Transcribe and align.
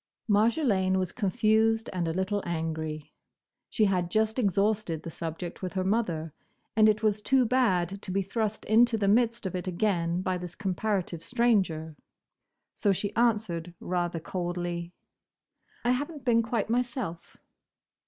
Marjolaine 0.27 0.97
was 0.97 1.11
confused, 1.11 1.87
and 1.93 2.07
a 2.07 2.11
little 2.13 2.41
angry. 2.43 3.13
She 3.69 3.85
had 3.85 4.09
just 4.09 4.39
exhausted 4.39 5.03
the 5.03 5.11
subject 5.11 5.61
with 5.61 5.73
her 5.73 5.83
mother, 5.83 6.33
and 6.75 6.89
it 6.89 7.03
was 7.03 7.21
too 7.21 7.45
bad 7.45 8.01
to 8.01 8.09
be 8.09 8.23
thrust 8.23 8.65
into 8.65 8.97
the 8.97 9.07
midst 9.07 9.45
of 9.45 9.53
it 9.55 9.67
again 9.67 10.23
by 10.23 10.39
this 10.39 10.55
comparative 10.55 11.23
stranger. 11.23 11.95
So 12.73 12.91
she 12.91 13.15
answered 13.15 13.75
rather 13.79 14.19
coldly, 14.19 14.91
"I 15.85 15.91
have 15.91 16.09
n't 16.11 16.25
been 16.25 16.41
quite 16.41 16.67
myself." 16.67 17.37